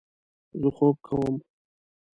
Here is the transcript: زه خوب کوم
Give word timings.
زه 0.59 0.69
خوب 0.75 0.95
کوم 1.05 1.35